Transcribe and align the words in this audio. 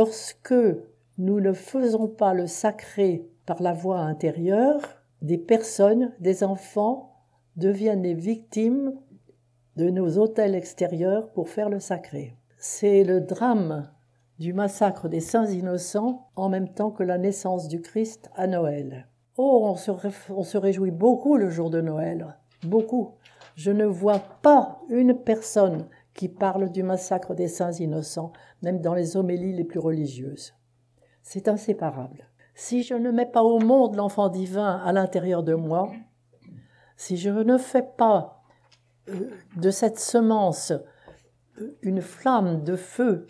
lorsque 0.00 0.54
nous 1.18 1.40
ne 1.40 1.52
faisons 1.52 2.08
pas 2.08 2.32
le 2.32 2.46
sacré 2.46 3.28
par 3.44 3.60
la 3.60 3.74
voie 3.74 3.98
intérieure, 3.98 4.80
des 5.20 5.36
personnes, 5.36 6.14
des 6.20 6.42
enfants 6.42 7.12
deviennent 7.56 8.04
les 8.04 8.14
victimes 8.14 8.94
de 9.76 9.90
nos 9.90 10.16
hôtels 10.16 10.54
extérieurs 10.54 11.30
pour 11.32 11.50
faire 11.50 11.68
le 11.68 11.80
sacré. 11.80 12.34
C'est 12.56 13.04
le 13.04 13.20
drame 13.20 13.90
du 14.38 14.54
massacre 14.54 15.10
des 15.10 15.20
saints 15.20 15.50
innocents 15.50 16.30
en 16.34 16.48
même 16.48 16.72
temps 16.72 16.92
que 16.92 17.02
la 17.02 17.18
naissance 17.18 17.68
du 17.68 17.82
Christ 17.82 18.30
à 18.34 18.46
Noël. 18.46 19.06
Oh, 19.36 19.74
on 20.30 20.44
se 20.44 20.56
réjouit 20.56 20.92
beaucoup 20.92 21.36
le 21.36 21.50
jour 21.50 21.68
de 21.68 21.82
Noël, 21.82 22.38
beaucoup. 22.62 23.16
Je 23.54 23.70
ne 23.70 23.84
vois 23.84 24.22
pas 24.40 24.80
une 24.88 25.12
personne 25.12 25.84
qui 26.20 26.28
parle 26.28 26.70
du 26.70 26.82
massacre 26.82 27.34
des 27.34 27.48
saints 27.48 27.72
innocents, 27.72 28.34
même 28.60 28.82
dans 28.82 28.92
les 28.92 29.16
homélies 29.16 29.54
les 29.54 29.64
plus 29.64 29.78
religieuses. 29.80 30.52
C'est 31.22 31.48
inséparable. 31.48 32.28
Si 32.54 32.82
je 32.82 32.92
ne 32.92 33.10
mets 33.10 33.30
pas 33.30 33.42
au 33.42 33.58
monde 33.58 33.96
l'enfant 33.96 34.28
divin 34.28 34.82
à 34.84 34.92
l'intérieur 34.92 35.42
de 35.42 35.54
moi, 35.54 35.90
si 36.98 37.16
je 37.16 37.30
ne 37.30 37.56
fais 37.56 37.86
pas 37.96 38.42
euh, 39.08 39.30
de 39.56 39.70
cette 39.70 39.98
semence 39.98 40.72
euh, 41.58 41.78
une 41.80 42.02
flamme 42.02 42.64
de 42.64 42.76
feu 42.76 43.26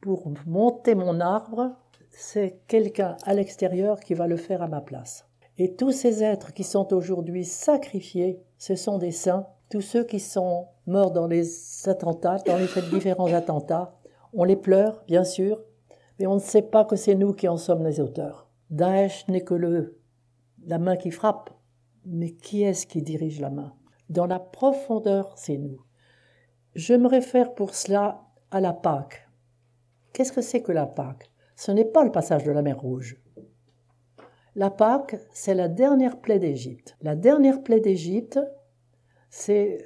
pour 0.00 0.32
monter 0.46 0.94
mon 0.94 1.18
arbre, 1.18 1.74
c'est 2.10 2.60
quelqu'un 2.68 3.16
à 3.24 3.34
l'extérieur 3.34 3.98
qui 3.98 4.14
va 4.14 4.28
le 4.28 4.36
faire 4.36 4.62
à 4.62 4.68
ma 4.68 4.80
place. 4.80 5.26
Et 5.58 5.74
tous 5.74 5.90
ces 5.90 6.22
êtres 6.22 6.52
qui 6.52 6.62
sont 6.62 6.94
aujourd'hui 6.94 7.44
sacrifiés, 7.44 8.40
ce 8.56 8.76
sont 8.76 8.98
des 8.98 9.10
saints, 9.10 9.48
tous 9.68 9.80
ceux 9.80 10.04
qui 10.04 10.20
sont 10.20 10.68
morts 10.90 11.12
dans 11.12 11.26
les 11.26 11.88
attentats, 11.88 12.38
dans 12.46 12.58
les 12.58 12.68
différents 12.90 13.32
attentats, 13.32 13.96
on 14.32 14.44
les 14.44 14.56
pleure, 14.56 15.02
bien 15.06 15.24
sûr, 15.24 15.62
mais 16.18 16.26
on 16.26 16.34
ne 16.34 16.40
sait 16.40 16.62
pas 16.62 16.84
que 16.84 16.96
c'est 16.96 17.14
nous 17.14 17.32
qui 17.32 17.48
en 17.48 17.56
sommes 17.56 17.84
les 17.84 18.00
auteurs. 18.00 18.50
Daesh 18.68 19.26
n'est 19.28 19.44
que 19.44 19.54
le, 19.54 19.98
la 20.66 20.78
main 20.78 20.96
qui 20.96 21.10
frappe, 21.10 21.50
mais 22.04 22.32
qui 22.32 22.62
est-ce 22.62 22.86
qui 22.86 23.02
dirige 23.02 23.40
la 23.40 23.50
main? 23.50 23.74
Dans 24.08 24.26
la 24.26 24.38
profondeur, 24.38 25.32
c'est 25.36 25.56
nous. 25.56 25.80
Je 26.74 26.94
me 26.94 27.08
réfère 27.08 27.54
pour 27.54 27.74
cela 27.74 28.22
à 28.50 28.60
la 28.60 28.72
Pâque. 28.72 29.28
Qu'est-ce 30.12 30.32
que 30.32 30.42
c'est 30.42 30.62
que 30.62 30.72
la 30.72 30.86
Pâque? 30.86 31.30
Ce 31.56 31.72
n'est 31.72 31.84
pas 31.84 32.04
le 32.04 32.12
passage 32.12 32.44
de 32.44 32.52
la 32.52 32.62
mer 32.62 32.80
Rouge. 32.80 33.20
La 34.54 34.70
Pâque, 34.70 35.16
c'est 35.32 35.54
la 35.54 35.68
dernière 35.68 36.20
plaie 36.20 36.38
d'Égypte. 36.38 36.96
La 37.02 37.14
dernière 37.14 37.62
plaie 37.62 37.80
d'Égypte, 37.80 38.40
c'est 39.30 39.78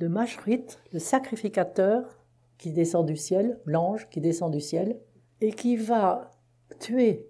le 0.00 0.08
Mashrit, 0.08 0.64
le 0.92 0.98
sacrificateur 0.98 2.18
qui 2.56 2.72
descend 2.72 3.06
du 3.06 3.16
ciel, 3.16 3.60
l'ange 3.66 4.08
qui 4.08 4.20
descend 4.20 4.50
du 4.50 4.60
ciel, 4.60 4.98
et 5.42 5.52
qui 5.52 5.76
va 5.76 6.30
tuer 6.78 7.28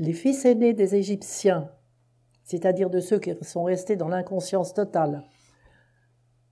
les 0.00 0.12
fils 0.12 0.44
aînés 0.44 0.72
des 0.72 0.96
Égyptiens, 0.96 1.70
c'est-à-dire 2.42 2.90
de 2.90 2.98
ceux 2.98 3.20
qui 3.20 3.32
sont 3.42 3.62
restés 3.62 3.94
dans 3.94 4.08
l'inconscience 4.08 4.74
totale, 4.74 5.24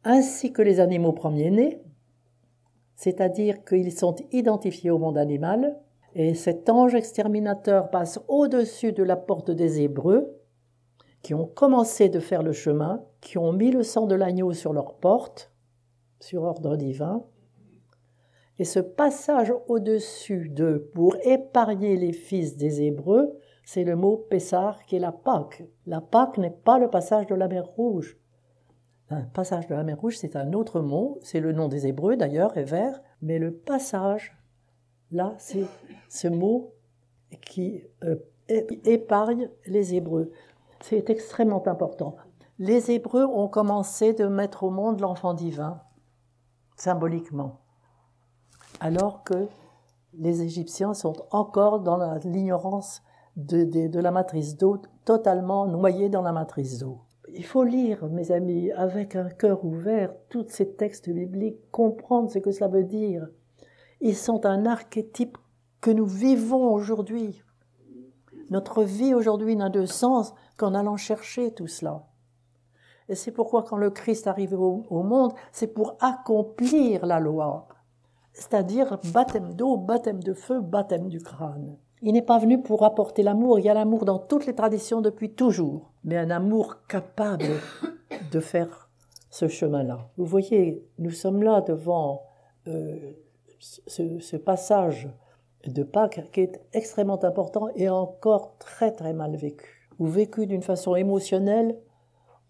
ainsi 0.05 0.53
que 0.53 0.63
les 0.63 0.79
animaux 0.79 1.13
premiers-nés, 1.13 1.83
c'est-à-dire 2.95 3.65
qu'ils 3.65 3.93
sont 3.93 4.15
identifiés 4.31 4.91
au 4.91 4.99
monde 4.99 5.19
animal, 5.19 5.81
et 6.15 6.35
cet 6.35 6.69
ange 6.69 6.95
exterminateur 6.95 7.91
passe 7.91 8.21
au-dessus 8.29 8.93
de 8.93 9.03
la 9.03 9.17
porte 9.17 9.51
des 9.51 9.81
Hébreux, 9.81 10.37
qui 11.23 11.35
ont 11.35 11.47
commencé 11.47 12.09
de 12.09 12.21
faire 12.21 12.45
le 12.45 12.53
chemin, 12.53 13.05
qui 13.21 13.39
ont 13.39 13.53
mis 13.53 13.71
le 13.71 13.83
sang 13.83 14.07
de 14.07 14.15
l'agneau 14.15 14.53
sur 14.53 14.73
leur 14.73 14.95
porte, 14.95 15.53
sur 16.21 16.43
ordre 16.43 16.77
divin, 16.77 17.25
et 18.59 18.65
ce 18.65 18.81
passage 18.81 19.53
au-dessus 19.69 20.49
d'eux 20.49 20.91
pour 20.95 21.17
épargner 21.23 21.97
les 21.97 22.13
fils 22.13 22.57
des 22.57 22.83
Hébreux, 22.83 23.39
c'est 23.65 23.85
le 23.85 23.95
mot 23.95 24.17
Pessar 24.17 24.85
qui 24.85 24.97
est 24.97 25.01
la 25.01 25.13
Pâque. 25.13 25.63
La 25.87 26.01
Pâque 26.01 26.39
n'est 26.39 26.51
pas 26.51 26.79
le 26.79 26.91
passage 26.91 27.27
de 27.27 27.35
la 27.35 27.47
mer 27.47 27.65
Rouge. 27.65 28.19
Un 29.11 29.23
passage 29.23 29.69
de 29.69 29.75
la 29.75 29.85
mer 29.85 30.01
Rouge, 30.01 30.17
c'est 30.17 30.35
un 30.35 30.53
autre 30.53 30.81
mot, 30.81 31.19
c'est 31.23 31.41
le 31.41 31.53
nom 31.53 31.69
des 31.69 31.87
Hébreux 31.87 32.17
d'ailleurs, 32.17 32.57
est 32.59 32.65
vert, 32.65 33.01
mais 33.23 33.39
le 33.39 33.53
passage, 33.53 34.37
là, 35.13 35.35
c'est 35.39 35.67
ce 36.09 36.29
mot 36.29 36.73
qui 37.41 37.85
euh, 38.03 38.17
épargne 38.49 39.51
les 39.67 39.95
Hébreux. 39.95 40.33
C'est 40.81 41.11
extrêmement 41.11 41.67
important. 41.69 42.17
Les 42.59 42.91
Hébreux 42.91 43.25
ont 43.25 43.49
commencé 43.49 44.15
de 44.15 44.27
mettre 44.27 44.65
au 44.65 44.71
monde 44.71 45.01
l'enfant 45.01 45.35
divin, 45.35 45.81
symboliquement 46.77 47.61
alors 48.81 49.25
que 49.25 49.49
les 50.15 50.43
Égyptiens 50.43 50.95
sont 50.95 51.15
encore 51.31 51.81
dans 51.81 52.19
l'ignorance 52.25 53.03
de, 53.37 54.01
la 54.01 54.11
matrice 54.11 54.57
d'eau, 54.57 54.79
totalement 55.05 55.67
noyés 55.67 56.09
dans 56.09 56.23
la 56.23 56.33
matrice 56.33 56.79
d'eau. 56.79 57.01
Il 57.35 57.45
faut 57.45 57.63
lire, 57.63 58.07
mes 58.09 58.33
amis, 58.33 58.73
avec 58.73 59.15
un 59.15 59.29
cœur 59.29 59.65
ouvert, 59.65 60.15
tous 60.29 60.47
ces 60.49 60.75
textes 60.75 61.11
bibliques, 61.11 61.71
comprendre 61.71 62.31
ce 62.31 62.39
que 62.39 62.51
cela 62.51 62.69
veut 62.69 62.85
dire. 62.85 63.29
Ils 64.01 64.17
sont 64.17 64.47
un 64.47 64.65
archétype 64.65 65.37
que 65.81 65.91
nous 65.91 66.07
vivons 66.07 66.73
aujourd'hui. 66.73 67.43
Notre 68.51 68.83
vie 68.83 69.15
aujourd'hui 69.15 69.57
n'a 69.57 69.69
de 69.69 69.85
sens 69.85 70.35
qu'en 70.57 70.75
allant 70.75 70.97
chercher 70.97 71.53
tout 71.53 71.67
cela. 71.67 72.07
Et 73.09 73.15
c'est 73.15 73.33
pourquoi 73.33 73.63
quand 73.63 73.77
le 73.77 73.91
Christ 73.91 74.27
arrive 74.27 74.59
au 74.59 75.03
monde, 75.03 75.33
c'est 75.53 75.69
pour 75.69 75.97
accomplir 76.01 77.07
la 77.07 77.21
loi 77.21 77.69
c'est-à-dire 78.39 78.99
baptême 79.13 79.55
d'eau, 79.55 79.77
baptême 79.77 80.23
de 80.23 80.33
feu, 80.33 80.61
baptême 80.61 81.09
du 81.09 81.21
crâne. 81.21 81.77
Il 82.03 82.13
n'est 82.13 82.23
pas 82.23 82.39
venu 82.39 82.63
pour 82.63 82.85
apporter 82.85 83.25
l'amour, 83.25 83.59
il 83.59 83.65
y 83.65 83.69
a 83.69 83.75
l'amour 83.75 84.05
dans 84.05 84.21
toutes 84.21 84.47
les 84.47 84.55
traditions 84.55 85.01
depuis 85.01 85.33
toujours, 85.33 85.91
mais 86.05 86.17
un 86.17 86.31
amour 86.31 86.87
capable 86.87 87.47
de 88.33 88.41
faire 88.41 88.89
ce 89.31 89.49
chemin-là. 89.49 90.09
Vous 90.17 90.25
voyez, 90.25 90.87
nous 90.99 91.11
sommes 91.11 91.43
là 91.43 91.61
devant 91.61 92.23
euh, 92.69 93.13
ce, 93.59 94.37
passage 94.37 95.09
de 95.67 95.83
Pâques 95.83 96.31
qui 96.33 96.43
est 96.43 96.61
extrêmement 96.73 97.23
important 97.25 97.69
et 97.75 97.89
encore 97.89 98.57
très 98.59 98.93
très 98.93 99.13
mal 99.13 99.35
vécu, 99.35 99.91
ou 99.99 100.07
vécu 100.07 100.47
d'une 100.47 100.63
façon 100.63 100.95
émotionnelle, 100.95 101.77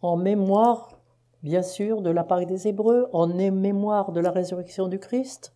en 0.03 0.17
mémoire, 0.17 1.01
bien 1.43 1.63
sûr, 1.63 2.03
de 2.03 2.11
la 2.11 2.25
Pâque 2.25 2.47
des 2.47 2.69
Hébreux, 2.69 3.09
en 3.13 3.27
mémoire 3.29 4.13
de 4.13 4.21
la 4.21 4.31
résurrection 4.31 4.89
du 4.89 4.99
Christ, 4.99 5.55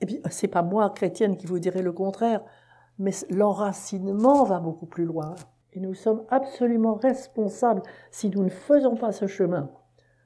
eh 0.00 0.06
bien, 0.06 0.18
c'est 0.30 0.48
pas 0.48 0.62
moi, 0.62 0.90
chrétienne, 0.90 1.36
qui 1.36 1.46
vous 1.46 1.58
dirai 1.58 1.82
le 1.82 1.92
contraire, 1.92 2.42
mais 2.98 3.12
l'enracinement 3.30 4.44
va 4.44 4.60
beaucoup 4.60 4.86
plus 4.86 5.04
loin. 5.04 5.34
Et 5.72 5.80
nous 5.80 5.94
sommes 5.94 6.24
absolument 6.30 6.94
responsables 6.94 7.82
si 8.10 8.30
nous 8.30 8.44
ne 8.44 8.48
faisons 8.48 8.96
pas 8.96 9.12
ce 9.12 9.26
chemin, 9.26 9.70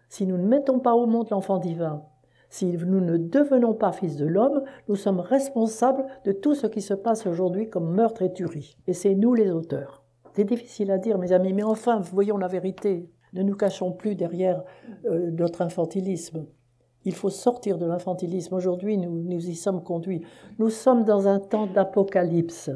si 0.08 0.26
nous 0.26 0.36
ne 0.36 0.46
mettons 0.46 0.78
pas 0.78 0.94
au 0.94 1.06
monde 1.06 1.30
l'enfant 1.30 1.58
divin, 1.58 2.04
si 2.48 2.66
nous 2.66 3.00
ne 3.00 3.16
devenons 3.16 3.72
pas 3.72 3.92
fils 3.92 4.16
de 4.16 4.26
l'homme, 4.26 4.62
nous 4.88 4.96
sommes 4.96 5.20
responsables 5.20 6.04
de 6.24 6.32
tout 6.32 6.54
ce 6.54 6.66
qui 6.66 6.82
se 6.82 6.94
passe 6.94 7.26
aujourd'hui 7.26 7.70
comme 7.70 7.94
meurtre 7.94 8.22
et 8.22 8.32
tuerie. 8.32 8.76
Et 8.86 8.92
c'est 8.92 9.14
nous 9.14 9.32
les 9.32 9.50
auteurs. 9.50 10.01
C'est 10.32 10.44
difficile 10.44 10.90
à 10.90 10.98
dire, 10.98 11.18
mes 11.18 11.32
amis, 11.32 11.52
mais 11.52 11.62
enfin, 11.62 12.00
voyons 12.00 12.38
la 12.38 12.48
vérité. 12.48 13.10
Ne 13.34 13.42
nous 13.42 13.54
cachons 13.54 13.92
plus 13.92 14.14
derrière 14.14 14.62
euh, 15.06 15.30
notre 15.30 15.62
infantilisme. 15.62 16.46
Il 17.04 17.14
faut 17.14 17.30
sortir 17.30 17.78
de 17.78 17.86
l'infantilisme. 17.86 18.54
Aujourd'hui, 18.54 18.96
nous, 18.96 19.10
nous 19.10 19.48
y 19.48 19.54
sommes 19.54 19.82
conduits. 19.82 20.24
Nous 20.58 20.70
sommes 20.70 21.04
dans 21.04 21.28
un 21.28 21.40
temps 21.40 21.66
d'apocalypse, 21.66 22.70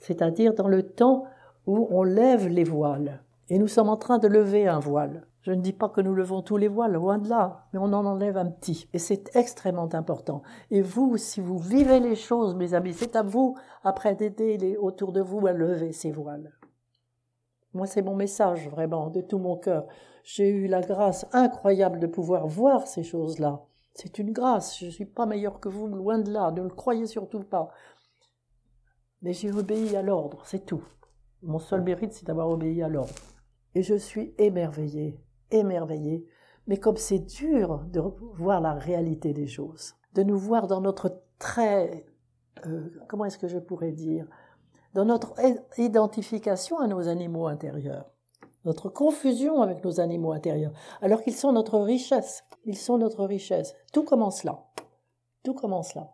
c'est-à-dire 0.00 0.54
dans 0.54 0.68
le 0.68 0.82
temps 0.82 1.24
où 1.66 1.88
on 1.90 2.02
lève 2.02 2.48
les 2.48 2.64
voiles. 2.64 3.22
Et 3.50 3.58
nous 3.58 3.68
sommes 3.68 3.88
en 3.88 3.96
train 3.96 4.18
de 4.18 4.28
lever 4.28 4.66
un 4.66 4.78
voile. 4.78 5.26
Je 5.42 5.52
ne 5.52 5.60
dis 5.60 5.74
pas 5.74 5.90
que 5.90 6.00
nous 6.00 6.14
levons 6.14 6.40
tous 6.40 6.56
les 6.56 6.68
voiles, 6.68 6.94
loin 6.94 7.18
de 7.18 7.28
là, 7.28 7.66
mais 7.72 7.78
on 7.78 7.92
en 7.92 8.06
enlève 8.06 8.38
un 8.38 8.50
petit. 8.50 8.88
Et 8.94 8.98
c'est 8.98 9.36
extrêmement 9.36 9.92
important. 9.92 10.42
Et 10.70 10.80
vous, 10.80 11.18
si 11.18 11.42
vous 11.42 11.58
vivez 11.58 12.00
les 12.00 12.16
choses, 12.16 12.54
mes 12.54 12.72
amis, 12.72 12.94
c'est 12.94 13.14
à 13.14 13.22
vous, 13.22 13.54
après 13.82 14.14
d'aider 14.14 14.56
les 14.56 14.78
autour 14.78 15.12
de 15.12 15.20
vous 15.20 15.46
à 15.46 15.52
lever 15.52 15.92
ces 15.92 16.10
voiles. 16.10 16.54
Moi, 17.74 17.86
c'est 17.86 18.00
mon 18.00 18.14
message, 18.16 18.70
vraiment, 18.70 19.10
de 19.10 19.20
tout 19.20 19.38
mon 19.38 19.56
cœur. 19.56 19.86
J'ai 20.22 20.48
eu 20.48 20.66
la 20.66 20.80
grâce 20.80 21.26
incroyable 21.32 22.00
de 22.00 22.06
pouvoir 22.06 22.46
voir 22.46 22.86
ces 22.86 23.02
choses-là. 23.02 23.60
C'est 23.92 24.18
une 24.18 24.32
grâce. 24.32 24.78
Je 24.78 24.86
ne 24.86 24.90
suis 24.90 25.04
pas 25.04 25.26
meilleur 25.26 25.60
que 25.60 25.68
vous, 25.68 25.88
loin 25.88 26.18
de 26.18 26.32
là. 26.32 26.50
Ne 26.52 26.62
le 26.62 26.70
croyez 26.70 27.06
surtout 27.06 27.40
pas. 27.40 27.68
Mais 29.20 29.34
j'ai 29.34 29.52
obéi 29.52 29.94
à 29.94 30.02
l'ordre, 30.02 30.40
c'est 30.46 30.64
tout. 30.64 30.84
Mon 31.42 31.58
seul 31.58 31.82
mérite, 31.82 32.14
c'est 32.14 32.26
d'avoir 32.26 32.48
obéi 32.48 32.82
à 32.82 32.88
l'ordre. 32.88 33.12
Et 33.74 33.82
je 33.82 33.94
suis 33.94 34.34
émerveillé, 34.38 35.20
émerveillé. 35.50 36.26
Mais 36.66 36.78
comme 36.78 36.96
c'est 36.96 37.18
dur 37.18 37.84
de 37.90 38.00
voir 38.34 38.60
la 38.60 38.72
réalité 38.72 39.32
des 39.32 39.46
choses, 39.46 39.94
de 40.14 40.22
nous 40.22 40.38
voir 40.38 40.66
dans 40.66 40.80
notre 40.80 41.22
très, 41.38 42.06
euh, 42.66 42.88
comment 43.08 43.26
est-ce 43.26 43.38
que 43.38 43.48
je 43.48 43.58
pourrais 43.58 43.92
dire, 43.92 44.26
dans 44.94 45.04
notre 45.04 45.34
identification 45.76 46.78
à 46.78 46.86
nos 46.86 47.08
animaux 47.08 47.46
intérieurs 47.46 48.14
notre 48.64 48.88
confusion 48.88 49.62
avec 49.62 49.84
nos 49.84 50.00
animaux 50.00 50.32
intérieurs, 50.32 50.72
alors 51.02 51.22
qu'ils 51.22 51.34
sont 51.34 51.52
notre 51.52 51.78
richesse. 51.78 52.44
Ils 52.64 52.78
sont 52.78 52.98
notre 52.98 53.24
richesse. 53.24 53.74
Tout 53.92 54.04
commence 54.04 54.44
là. 54.44 54.64
Tout 55.42 55.54
commence 55.54 55.94
là. 55.94 56.10